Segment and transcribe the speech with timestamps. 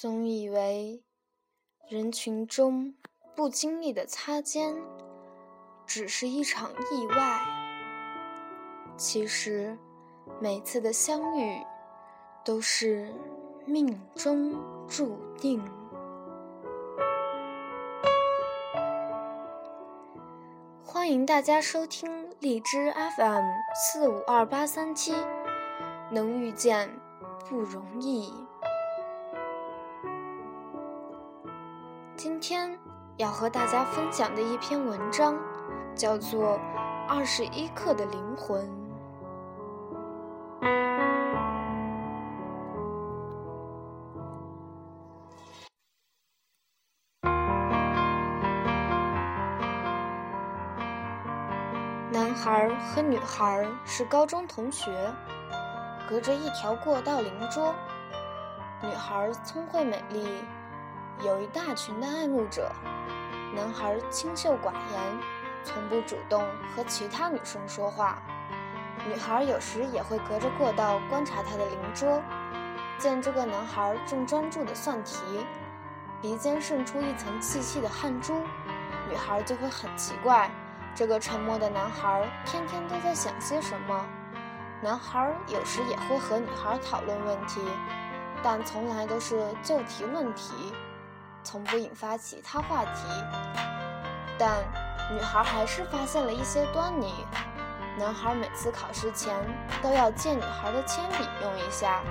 [0.00, 1.02] 总以为
[1.88, 2.94] 人群中
[3.34, 4.76] 不经意的擦肩
[5.88, 7.40] 只是一场意外，
[8.96, 9.76] 其实
[10.40, 11.60] 每次的相遇
[12.44, 13.12] 都是
[13.66, 14.54] 命中
[14.86, 15.60] 注定。
[20.84, 23.44] 欢迎大家收听荔枝 FM
[23.74, 25.12] 四五二八三七，
[26.12, 26.88] 能遇见
[27.48, 28.32] 不容易。
[32.18, 32.76] 今天
[33.16, 35.38] 要和大家分享的一篇文章，
[35.94, 36.58] 叫做
[37.08, 38.60] 《二十一克的灵魂》。
[52.10, 54.90] 男孩和女孩是高中同学，
[56.10, 57.72] 隔着一条过道邻桌。
[58.82, 60.26] 女孩聪慧美丽，
[61.24, 62.70] 有一大群的爱慕者。
[63.54, 65.20] 男孩清秀寡言，
[65.64, 66.44] 从不主动
[66.74, 68.22] 和其他女生说话。
[69.06, 72.22] 女孩有时也会隔着过道观察他的邻桌，
[72.98, 75.46] 见这个男孩正专注地算题，
[76.20, 78.42] 鼻尖渗出一层细细的汗珠，
[79.08, 80.50] 女孩就会很奇怪。
[80.94, 84.06] 这个沉默的男孩天天都在想些什么？
[84.80, 87.60] 男孩有时也会和女孩讨论问题，
[88.42, 90.72] 但从来都是就题论题，
[91.42, 93.06] 从不引发其他话题。
[94.38, 94.58] 但
[95.12, 97.12] 女孩还是发现了一些端倪：
[97.98, 99.34] 男孩每次考试前
[99.82, 102.02] 都要借女孩的铅笔用一下，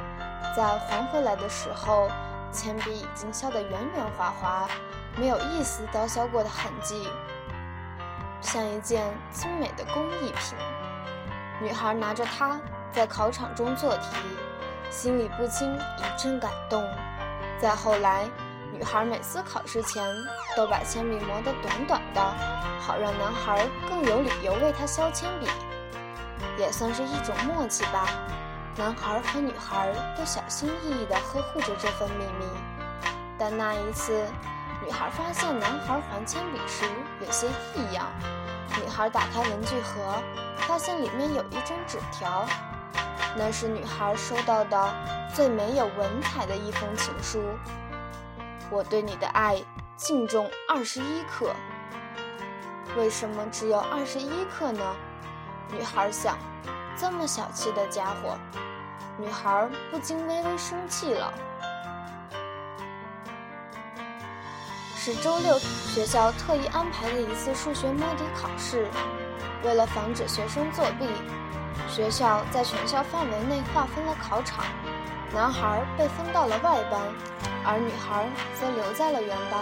[0.56, 2.10] 在还回来的时候，
[2.52, 4.68] 铅笔已经削得圆圆滑滑，
[5.16, 7.08] 没有一丝刀削过的痕迹。
[8.42, 10.58] 像一件精美的工艺品，
[11.62, 12.60] 女孩拿着它
[12.92, 14.18] 在考场中做题，
[14.90, 16.84] 心里不禁一阵感动。
[17.60, 18.30] 再后来，
[18.78, 20.06] 女孩每次考试前
[20.56, 22.22] 都把铅笔磨得短短的，
[22.80, 25.48] 好让男孩更有理由为她削铅笔，
[26.60, 28.08] 也算是一种默契吧。
[28.76, 32.46] 男孩和女孩都小心翼翼地呵护着这份秘密，
[33.38, 34.24] 但那一次。
[34.86, 36.86] 女孩发现男孩还铅笔时
[37.20, 38.06] 有些异样。
[38.80, 40.22] 女孩打开文具盒，
[40.56, 42.46] 发现里面有一张纸条，
[43.36, 44.94] 那是女孩收到的
[45.34, 47.42] 最没有文采的一封情书。
[48.70, 49.62] 我对你的爱
[49.96, 51.54] 敬重二十一克。
[52.98, 54.96] 为什么只有二十一克呢？
[55.72, 56.38] 女孩想，
[56.98, 58.38] 这么小气的家伙。
[59.20, 61.34] 女孩不禁微微生气了。
[64.96, 68.88] 是周六学校特意安排的一次数学摸底考试。
[69.64, 71.08] 为了防止学生作弊，
[71.90, 74.66] 学校在全校范围内划分了考场。
[75.34, 77.02] 男孩被分到了外班，
[77.66, 78.26] 而女孩
[78.60, 79.60] 则留在了原班。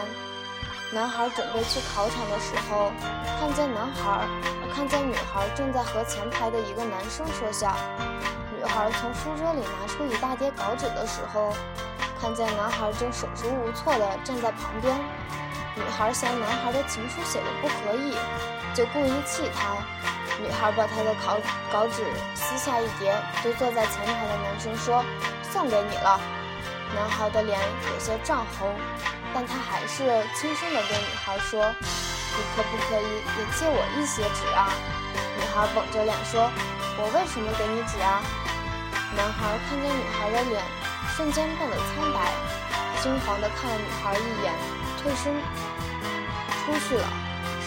[0.92, 2.92] 男孩准备去考场的时候，
[3.40, 4.28] 看见男孩，
[4.74, 7.76] 看见女孩正在和前排的一个男生说笑。
[8.56, 11.52] 女孩从书桌里拿出一大叠稿纸的时候，
[12.22, 14.96] 看见男孩正手足无措地站在旁边。
[15.76, 18.16] 女孩嫌男孩的情书写的不合意，
[18.74, 19.76] 就故意气他。
[20.42, 21.38] 女孩把她的稿
[21.72, 22.04] 稿纸
[22.36, 25.04] 撕下一叠，对坐在前排的男生说
[25.42, 26.20] ：“送给你了。”
[26.94, 27.60] 男孩的脸
[27.92, 28.74] 有些涨红，
[29.34, 30.04] 但他还是
[30.36, 34.72] 轻声地对女孩说：“你可不可以也借我一些纸啊？”
[35.38, 36.52] 女孩绷着脸说
[37.00, 38.22] ：“我为什么给你纸啊？”
[39.18, 40.62] 男孩看见女孩的脸
[41.16, 42.32] 瞬间变得苍白，
[43.02, 44.54] 惊慌地看了女孩一眼，
[45.02, 45.34] 退身。
[46.66, 47.08] 出去了，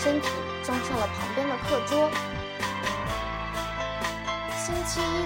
[0.02, 0.28] 身体
[0.64, 2.10] 撞上了旁边的课桌。
[4.68, 5.24] 星期一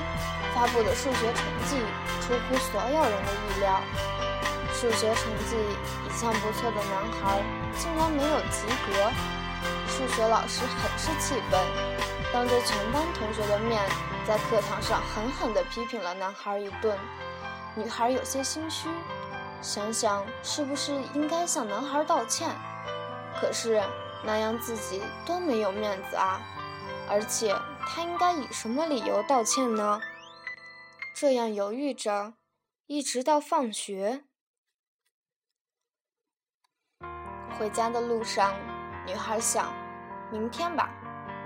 [0.55, 1.77] 发布的数学成绩
[2.21, 3.81] 出乎所有人的意料，
[4.73, 5.57] 数学成绩
[6.07, 7.43] 一向不错的男孩
[7.77, 9.11] 竟然没有及格。
[9.89, 11.61] 数学老师很是气愤，
[12.33, 13.83] 当着全班同学的面，
[14.25, 16.97] 在课堂上狠狠地批评了男孩一顿。
[17.75, 18.89] 女孩有些心虚，
[19.61, 22.49] 想想是不是应该向男孩道歉。
[23.41, 23.83] 可是
[24.23, 26.41] 那样自己多没有面子啊！
[27.09, 27.53] 而且
[27.87, 30.01] 他应该以什么理由道歉呢？
[31.15, 32.35] 这样犹豫着，
[32.87, 34.25] 一直到放学。
[37.59, 38.55] 回家的路上，
[39.07, 39.73] 女孩想：
[40.31, 40.91] 明天吧，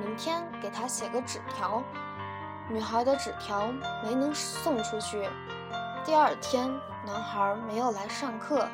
[0.00, 1.83] 明天给他写个纸条。
[2.69, 3.67] 女孩的纸条
[4.03, 5.29] 没能送出去。
[6.05, 6.69] 第二天，
[7.05, 8.69] 男孩没有来上课。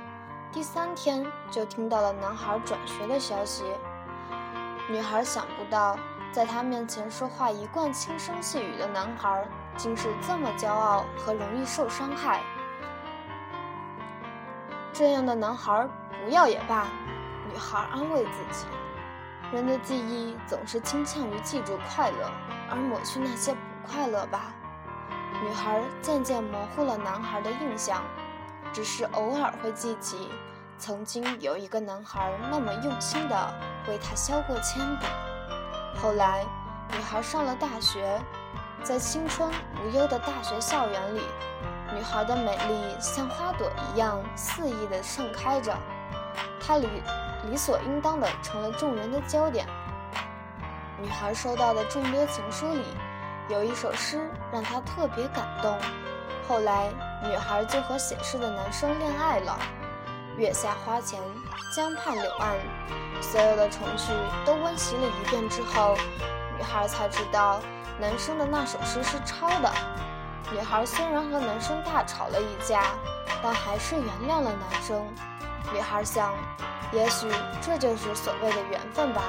[0.53, 3.64] 第三天就听到了男孩转学的消息。
[4.88, 5.99] 女孩想不到，
[6.32, 9.46] 在他面前说话一贯轻声细语的男孩，
[9.76, 12.40] 竟是这么骄傲和容易受伤害。
[14.94, 15.87] 这样的男孩
[16.25, 16.87] 不要也罢。
[17.50, 18.64] 女孩安慰自己。
[19.52, 22.31] 人的记忆总是倾向于记住快乐，
[22.70, 24.55] 而抹去那些不快乐吧。
[25.43, 28.02] 女孩渐渐模糊了男孩的印象，
[28.73, 30.31] 只是偶尔会记起，
[30.78, 33.55] 曾经有一个男孩那么用心地
[33.87, 35.05] 为她削过铅笔。
[36.00, 36.44] 后来，
[36.90, 38.20] 女孩上了大学，
[38.82, 39.48] 在青春
[39.82, 41.20] 无忧的大学校园里，
[41.94, 45.76] 女孩的美丽像花朵一样肆意地盛开着，
[46.60, 46.88] 她理
[47.48, 49.66] 理所应当地成了众人的焦点。
[51.00, 52.84] 女孩收到的众多情书里，
[53.48, 55.78] 有一首诗让她特别感动。
[56.48, 56.90] 后来，
[57.22, 59.58] 女孩就和写诗的男生恋爱了。
[60.38, 61.20] 月下花前，
[61.75, 62.56] 江畔柳岸，
[63.20, 64.12] 所有的重序
[64.46, 65.94] 都温习了一遍之后，
[66.56, 67.61] 女孩才知道
[68.00, 69.70] 男生的那首诗是抄的。
[70.50, 72.84] 女孩虽然和男生大吵了一架，
[73.43, 75.06] 但还是原谅了男生。
[75.73, 76.32] 女孩想，
[76.93, 77.31] 也许
[77.61, 79.25] 这就是所谓的缘分吧。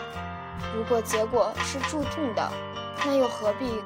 [0.73, 2.49] 如果结果是注定的，
[3.05, 3.83] 那又何必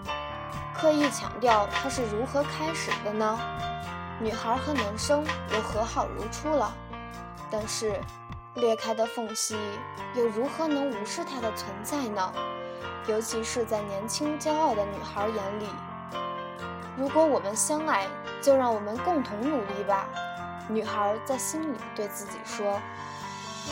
[0.75, 3.39] 刻意强调它是如何开始的呢？
[4.19, 6.73] 女孩和男生又和好如初了，
[7.49, 7.99] 但是
[8.55, 9.55] 裂开的缝隙
[10.15, 12.33] 又如何能无视它的存在呢？
[13.07, 15.69] 尤其是在年轻骄傲的女孩眼里。
[16.97, 18.07] 如果我们相爱，
[18.41, 20.07] 就让我们共同努力吧。
[20.67, 22.81] 女孩在心里对自己说。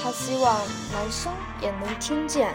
[0.01, 0.57] 她希望
[0.93, 2.53] 男生也能听见。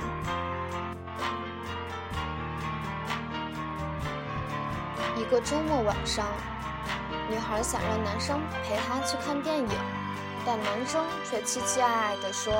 [5.17, 6.27] 一个周末晚上，
[7.29, 9.69] 女孩想让男生陪她去看电影，
[10.47, 12.53] 但男生却期期艾艾地说：“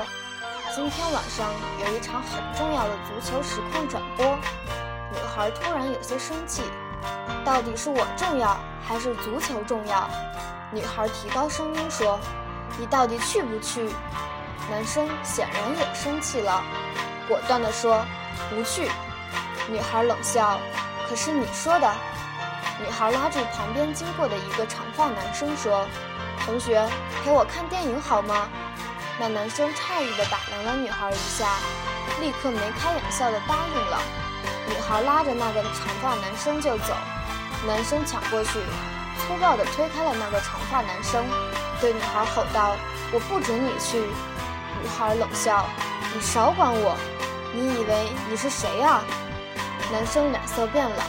[0.75, 1.51] 今天晚上
[1.85, 4.25] 有一场很重要的足球实况转播。”
[5.11, 6.61] 女孩突然有些生气
[7.43, 8.57] ：“到底是我重要，
[8.87, 10.09] 还是足球重要？”
[10.71, 12.19] 女孩提高声音说
[12.79, 13.89] ：“你到底去不去？”
[14.69, 16.63] 男生显然也生气了，
[17.27, 18.05] 果断地说
[18.49, 18.89] ：“不去。”
[19.67, 20.59] 女孩冷笑
[21.09, 21.91] ：“可是你说的。”
[22.79, 25.85] 女孩拉住旁边经过的一个长发男生说
[26.45, 26.87] ：“同学，
[27.23, 28.47] 陪我看电影好吗？”
[29.19, 31.47] 那男生诧异地打量了女孩一下，
[32.19, 34.01] 立刻眉开眼笑地答应了。
[34.67, 36.95] 女孩拉着那个长发男生就走，
[37.67, 38.59] 男生抢过去，
[39.19, 41.23] 粗暴地推开了那个长发男生，
[41.79, 42.75] 对女孩吼道
[43.13, 43.99] ：“我不准你去！”
[44.81, 45.67] 女孩冷笑
[46.15, 46.97] ：“你少管我！
[47.53, 49.01] 你以为你是谁呀？”
[49.91, 51.03] 男生脸色变了，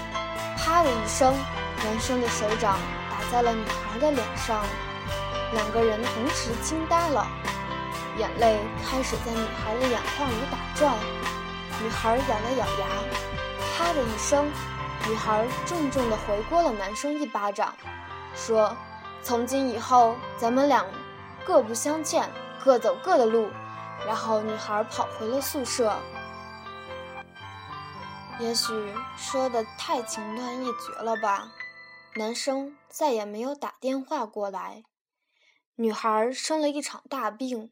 [0.59, 1.33] 啪的一声。
[1.85, 2.79] 男生的手掌
[3.11, 4.63] 打在了女孩的脸上，
[5.53, 7.27] 两个人同时惊呆了，
[8.19, 10.97] 眼泪开始在女孩的眼眶里打转。
[11.83, 12.87] 女孩咬了咬牙，
[13.77, 14.51] 啪的一声，
[15.09, 17.75] 女孩重重的回过了男生一巴掌，
[18.35, 18.75] 说
[19.23, 20.87] ：“从今以后，咱们俩
[21.45, 22.31] 各不相欠，
[22.65, 23.49] 各走各的路。”
[24.07, 25.97] 然后女孩跑回了宿舍。
[28.39, 31.49] 也许说的太情断意绝了吧。
[32.15, 34.83] 男生再也没有打电话过来。
[35.83, 37.69] 女孩生了一场大病，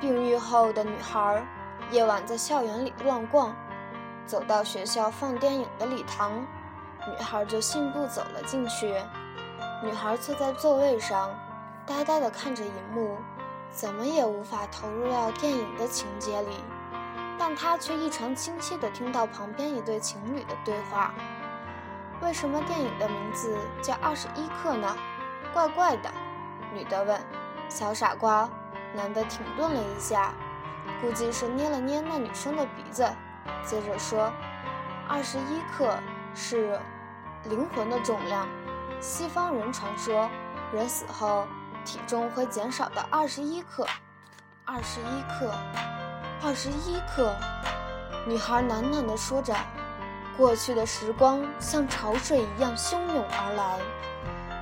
[0.00, 1.44] 病愈后的女孩
[1.90, 3.52] 夜晚在校园里乱逛，
[4.24, 6.46] 走到学校放电影的礼堂，
[7.04, 8.94] 女孩就信步走了进去。
[9.82, 11.36] 女孩坐在座位上，
[11.84, 13.18] 呆呆地看着荧幕，
[13.72, 16.60] 怎么也无法投入到电影的情节里，
[17.36, 21.12] 但她却异常清晰地听到旁边一对情侣的对话。
[22.22, 24.96] 为什么电影的名字叫《二十一克》呢？
[25.52, 26.08] 怪怪的。
[26.76, 27.20] 女的问。
[27.68, 28.48] 小傻瓜。
[28.94, 30.32] 男的停顿了一下，
[31.02, 33.06] 估计是捏了捏那女生的鼻子，
[33.62, 34.32] 接着说
[35.06, 35.98] ：“二十一克
[36.34, 36.80] 是
[37.44, 38.48] 灵魂的重量。
[38.98, 40.30] 西方人传说，
[40.72, 41.46] 人死后
[41.84, 43.86] 体重会减少到二十一克。
[44.64, 45.52] 二十一克，
[46.42, 47.34] 二十一克。”
[48.26, 49.54] 女孩喃喃地说着。
[50.38, 53.78] 过去的时光像潮水一样汹涌而来，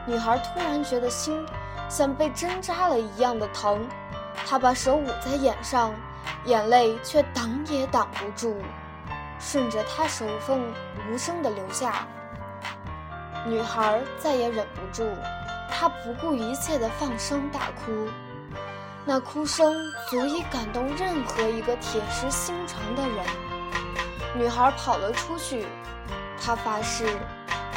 [0.06, 1.44] 女孩突然觉得心
[1.88, 3.86] 像被针扎了一样的疼，
[4.46, 5.94] 他把手捂在眼上，
[6.44, 8.56] 眼泪却挡也挡不住，
[9.38, 10.62] 顺着他手缝
[11.08, 12.06] 无声地流下。
[13.46, 15.06] 女孩再也忍不住，
[15.70, 18.08] 她不顾一切地放声大哭，
[19.04, 19.74] 那哭声
[20.08, 23.26] 足以感动任何一个铁石心肠的人。
[24.34, 25.66] 女孩跑了出去，
[26.42, 27.06] 她发誓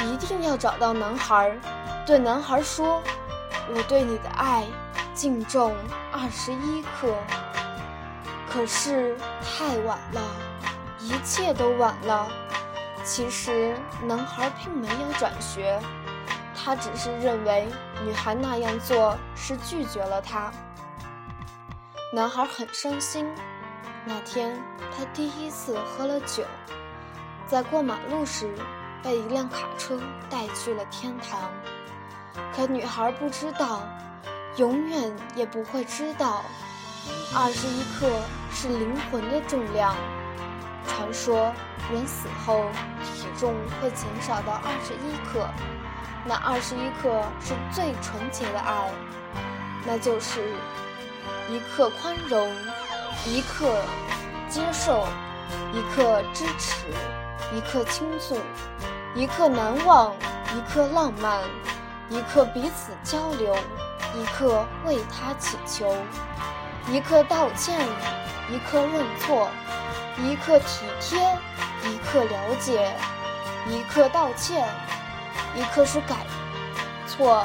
[0.00, 1.54] 一定要找到男孩，
[2.06, 3.02] 对男孩说
[3.74, 4.66] ：“我对你的爱
[5.14, 5.74] 净重
[6.12, 7.14] 二十一克。”
[8.50, 10.22] 可是太晚了，
[11.00, 12.28] 一切都晚了。
[13.04, 15.80] 其实男孩并没有转学，
[16.54, 17.68] 他只是认为
[18.04, 20.50] 女孩那样做是拒绝了他。
[22.12, 23.30] 男孩很伤心。
[24.04, 24.58] 那天
[24.96, 26.42] 他第一次喝了酒，
[27.46, 28.50] 在过马路时
[29.02, 31.38] 被一辆卡车带去了天堂。
[32.54, 33.80] 可女孩不知道，
[34.56, 36.44] 永远也不会知道，
[37.34, 38.08] 二十一克
[38.52, 39.94] 是灵魂的重量。
[40.86, 41.52] 传说
[41.92, 42.64] 人死后
[43.04, 45.46] 体重会减少到二十一克，
[46.24, 48.90] 那二十一克是最纯洁的爱，
[49.86, 50.40] 那就是
[51.48, 52.50] 一刻宽容，
[53.26, 53.80] 一刻
[54.48, 55.06] 接受，
[55.72, 56.86] 一刻支持，
[57.54, 58.36] 一刻倾诉，
[59.14, 60.12] 一刻难忘，
[60.56, 61.42] 一刻浪漫。
[62.10, 63.54] 一刻彼此交流，
[64.14, 65.94] 一刻为他祈求，
[66.90, 67.78] 一刻道歉，
[68.50, 69.50] 一刻认错，
[70.16, 71.20] 一刻体贴，
[71.84, 72.96] 一刻了解，
[73.68, 74.66] 一刻道歉，
[75.54, 76.16] 一刻是改
[77.06, 77.44] 错，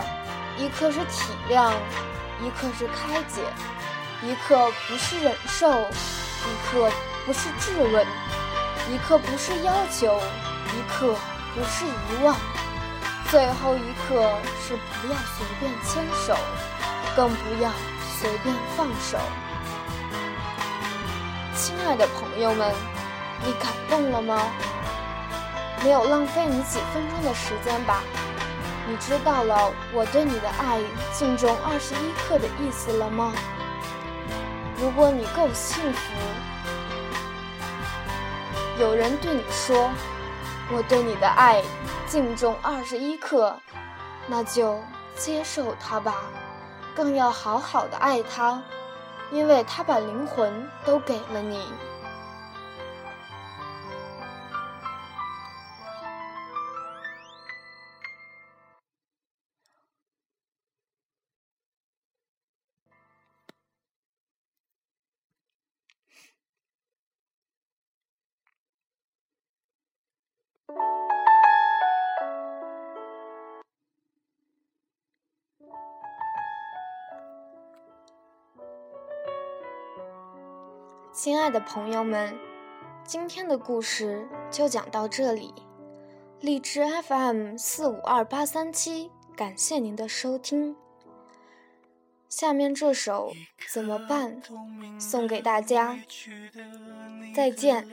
[0.58, 1.74] 一刻是体谅，
[2.42, 3.42] 一刻是开解，
[4.22, 6.90] 一刻不是忍受，一刻
[7.26, 8.08] 不是质问，
[8.90, 10.18] 一刻不是要求，
[10.70, 11.14] 一刻
[11.54, 12.34] 不是遗忘。
[13.34, 16.38] 最后一刻是不要随便牵手，
[17.16, 17.72] 更不要
[18.20, 19.18] 随便放手。
[21.56, 22.72] 亲爱的朋友们，
[23.44, 24.40] 你感动了吗？
[25.84, 28.04] 没有浪费你几分钟的时间吧？
[28.88, 30.80] 你知道了我对你的爱
[31.12, 33.34] 敬重二十一克的意思了吗？
[34.78, 36.00] 如果你够幸福，
[38.80, 39.90] 有人对你说
[40.72, 41.64] ：“我对你的爱。”
[42.14, 43.58] 净重二十一克，
[44.28, 44.80] 那就
[45.16, 46.14] 接受他吧，
[46.96, 48.62] 更要好好的爱他，
[49.32, 51.66] 因为他把灵魂都给了你。
[81.14, 82.36] 亲爱的朋友们，
[83.06, 85.54] 今天的故事就讲到这里。
[86.42, 90.76] 荔枝 FM 四五二八三七，感谢您的收听。
[92.28, 93.32] 下面这首
[93.72, 94.42] 怎么办
[95.00, 96.00] 送给大家，
[97.36, 97.88] 再见。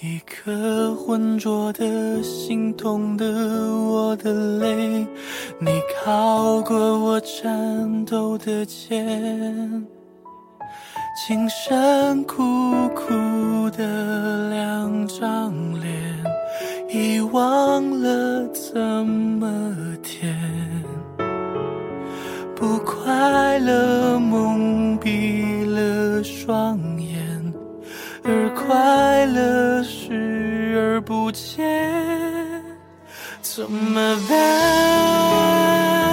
[0.00, 5.04] 一颗浑浊的、心痛的我的泪，
[5.58, 5.68] 你
[6.04, 9.84] 靠过我颤抖的肩，
[11.26, 12.44] 轻声苦
[12.94, 15.92] 苦的两张脸，
[16.88, 20.32] 遗忘了怎么甜，
[22.54, 26.97] 不快乐蒙蔽了双眼。
[28.30, 32.62] 而快乐视而不见，
[33.40, 36.07] 怎么办？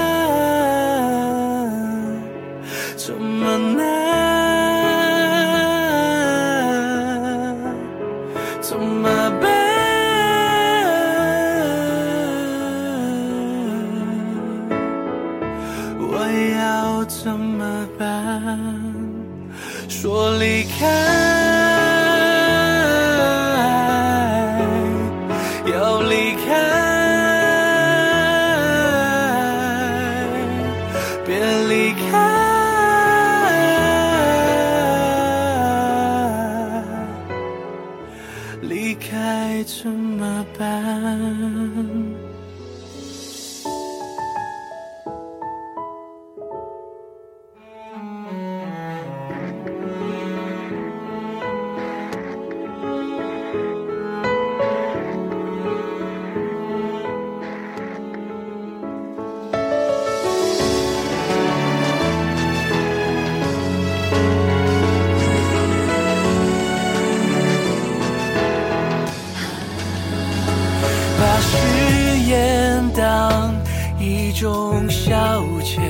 [74.46, 75.82] 种消遣，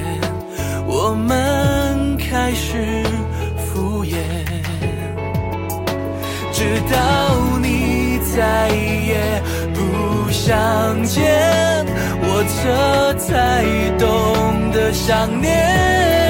[0.88, 3.04] 我们开始
[3.58, 4.16] 敷衍，
[6.54, 9.44] 直到你再也
[9.74, 11.86] 不想见，
[12.22, 13.66] 我这才
[14.00, 16.25] 懂得想念，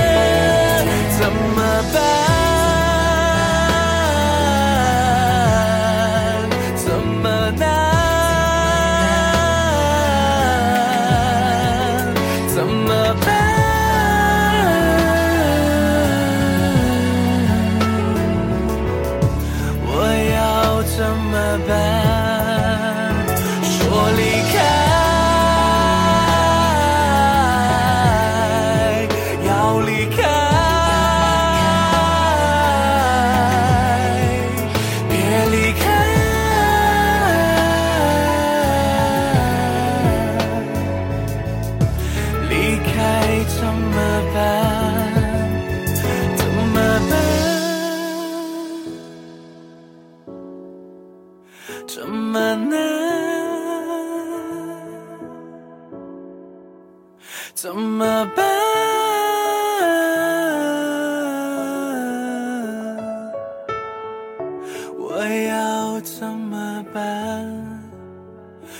[65.07, 67.45] 我要怎么办？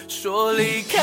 [0.08, 1.00] 说离开，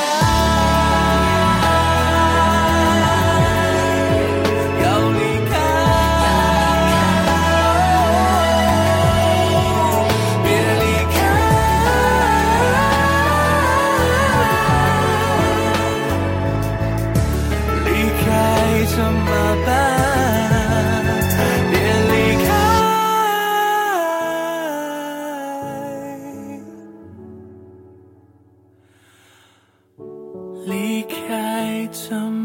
[30.65, 32.42] 离开怎么